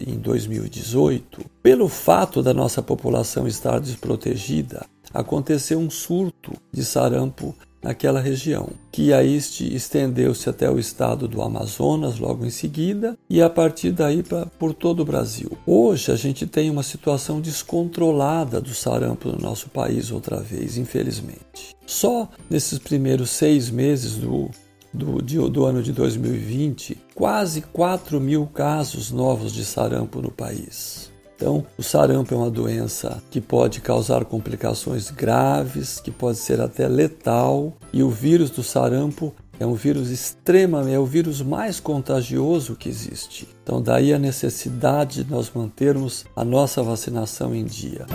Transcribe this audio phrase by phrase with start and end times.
[0.08, 8.22] em 2018, pelo fato da nossa população estar desprotegida, aconteceu um surto de sarampo naquela
[8.22, 13.92] região, que aí estendeu-se até o estado do Amazonas logo em seguida e a partir
[13.92, 15.52] daí pra, por todo o Brasil.
[15.68, 21.76] Hoje a gente tem uma situação descontrolada do sarampo no nosso país outra vez, infelizmente.
[21.86, 24.50] Só nesses primeiros seis meses do,
[24.94, 31.13] do, do ano de 2020, quase 4 mil casos novos de sarampo no país.
[31.36, 36.88] Então, o sarampo é uma doença que pode causar complicações graves, que pode ser até
[36.88, 42.76] letal, e o vírus do sarampo é um vírus extremamente, é o vírus mais contagioso
[42.76, 43.48] que existe.
[43.64, 48.06] Então, daí a necessidade de nós mantermos a nossa vacinação em dia.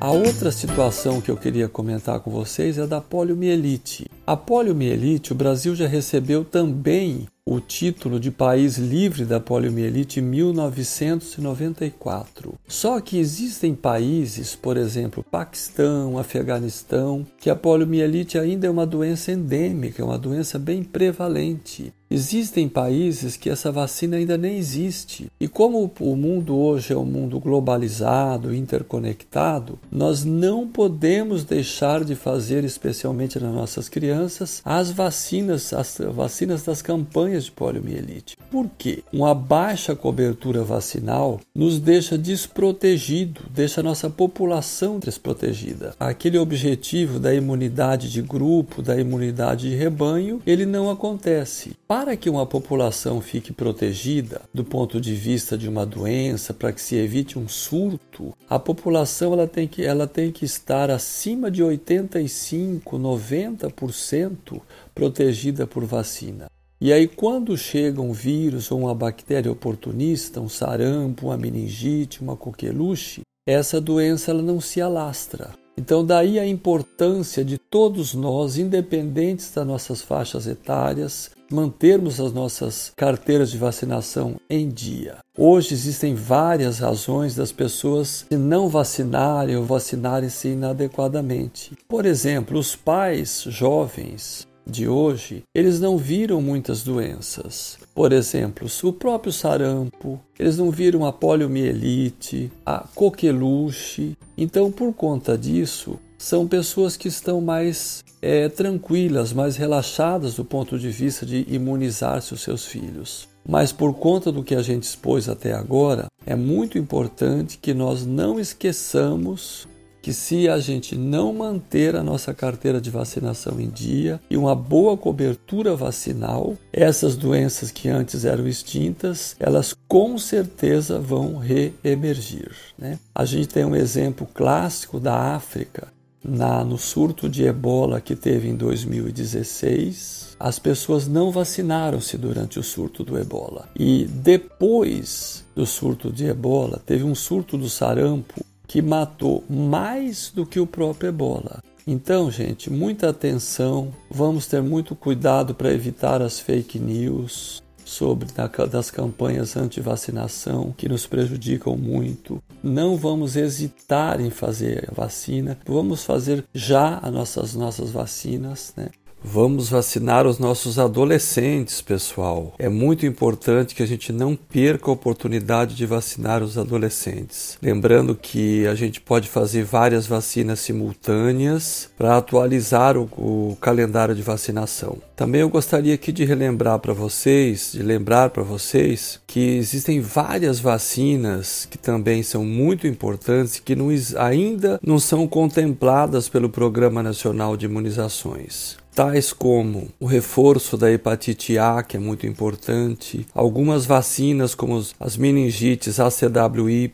[0.00, 4.06] A outra situação que eu queria comentar com vocês é da poliomielite.
[4.26, 10.22] A poliomielite, o Brasil já recebeu também o título de país livre da poliomielite em
[10.22, 12.52] 1994.
[12.68, 19.32] Só que existem países, por exemplo, Paquistão, Afeganistão, que a poliomielite ainda é uma doença
[19.32, 21.90] endêmica, é uma doença bem prevalente.
[22.10, 25.30] Existem países que essa vacina ainda nem existe.
[25.38, 32.14] E como o mundo hoje é um mundo globalizado, interconectado, nós não podemos deixar de
[32.14, 38.36] fazer, especialmente nas nossas crianças, as vacinas, as vacinas das campanhas de poliomielite.
[38.50, 39.02] Por quê?
[39.12, 45.94] Uma baixa cobertura vacinal nos deixa desprotegido, deixa a nossa população desprotegida.
[46.00, 51.72] Aquele objetivo da imunidade de grupo, da imunidade de rebanho, ele não acontece.
[51.86, 56.80] Para que uma população fique protegida do ponto de vista de uma doença, para que
[56.80, 61.62] se evite um surto, a população ela tem que, ela tem que estar acima de
[61.62, 64.60] 85, 90%
[64.94, 66.48] protegida por vacina.
[66.80, 72.36] E aí, quando chega um vírus ou uma bactéria oportunista, um sarampo, uma meningite, uma
[72.36, 75.50] coqueluche, essa doença ela não se alastra.
[75.76, 82.92] Então, daí a importância de todos nós, independentes das nossas faixas etárias, mantermos as nossas
[82.94, 85.16] carteiras de vacinação em dia.
[85.36, 91.72] Hoje existem várias razões das pessoas se não vacinarem ou vacinarem-se inadequadamente.
[91.88, 97.78] Por exemplo, os pais jovens de hoje, eles não viram muitas doenças.
[97.94, 104.16] Por exemplo, o próprio sarampo, eles não viram a poliomielite, a coqueluche.
[104.36, 110.78] Então, por conta disso, são pessoas que estão mais é, tranquilas, mais relaxadas do ponto
[110.78, 113.28] de vista de imunizar-se os seus filhos.
[113.48, 118.04] Mas por conta do que a gente expôs até agora, é muito importante que nós
[118.04, 119.66] não esqueçamos
[120.00, 124.54] que se a gente não manter a nossa carteira de vacinação em dia e uma
[124.54, 132.52] boa cobertura vacinal, essas doenças que antes eram extintas, elas com certeza vão reemergir.
[132.78, 132.98] Né?
[133.14, 135.88] A gente tem um exemplo clássico da África,
[136.22, 140.36] na, no surto de ebola que teve em 2016.
[140.38, 143.68] As pessoas não vacinaram-se durante o surto do ebola.
[143.78, 150.46] E depois do surto de ebola, teve um surto do sarampo que matou mais do
[150.46, 151.62] que o próprio ebola.
[151.86, 158.28] Então, gente, muita atenção, vamos ter muito cuidado para evitar as fake news sobre
[158.70, 162.42] das campanhas anti-vacinação que nos prejudicam muito.
[162.62, 168.88] Não vamos hesitar em fazer a vacina, vamos fazer já as nossas, nossas vacinas, né?
[169.22, 172.54] Vamos vacinar os nossos adolescentes, pessoal.
[172.58, 177.58] É muito importante que a gente não perca a oportunidade de vacinar os adolescentes.
[177.60, 184.22] Lembrando que a gente pode fazer várias vacinas simultâneas para atualizar o, o, calendário de
[184.22, 184.98] vacinação.
[185.16, 190.60] Também eu gostaria aqui de relembrar para vocês, de lembrar para vocês que existem várias
[190.60, 197.56] vacinas que também são muito importantes que não, ainda não são contempladas pelo Programa Nacional
[197.56, 204.54] de Imunizações tais como o reforço da hepatite A, que é muito importante, algumas vacinas
[204.54, 206.92] como as meningites ACWY,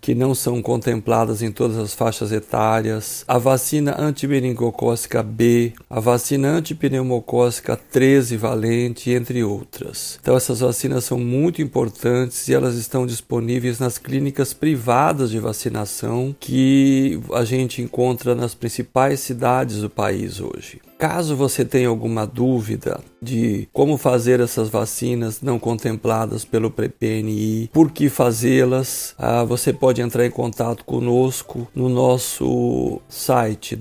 [0.00, 6.48] que não são contempladas em todas as faixas etárias, a vacina antimeningocócica B, a vacina
[6.48, 10.18] antipneumocócica 13 valente, entre outras.
[10.20, 16.34] Então essas vacinas são muito importantes e elas estão disponíveis nas clínicas privadas de vacinação
[16.38, 20.80] que a gente encontra nas principais cidades do país hoje.
[21.06, 27.90] Caso você tenha alguma dúvida de como fazer essas vacinas não contempladas pelo PNI, por
[27.90, 33.76] que fazê-las, ah, você pode entrar em contato conosco no nosso site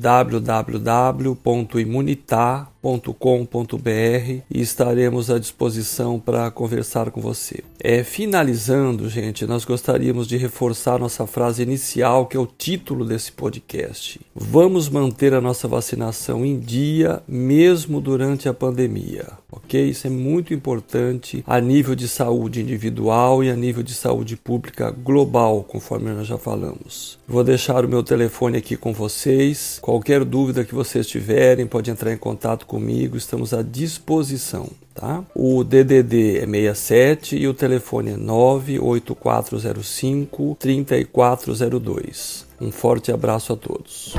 [2.84, 7.64] www.imunitar.com.br e estaremos à disposição para conversar com você.
[7.80, 13.32] É, finalizando, gente, nós gostaríamos de reforçar nossa frase inicial, que é o título desse
[13.32, 14.20] podcast.
[14.36, 19.90] Vamos manter a nossa vacinação em dia mesmo durante a pandemia, ok?
[19.90, 24.92] Isso é muito importante a nível de saúde individual e a nível de saúde pública
[24.92, 27.20] global, conforme nós já falamos.
[27.28, 29.80] Vou deixar o meu telefone aqui com vocês.
[29.82, 34.68] Qualquer dúvida que vocês tiverem, pode entrar em contato comigo, estamos à disposição.
[34.96, 35.24] Tá?
[35.36, 42.48] O DDD é 67 e o telefone é 98405 3402.
[42.60, 44.16] Um forte abraço a todos.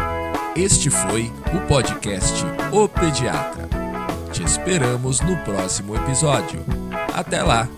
[0.57, 3.69] Este foi o podcast O Pediatra.
[4.33, 6.61] Te esperamos no próximo episódio.
[7.13, 7.69] Até lá!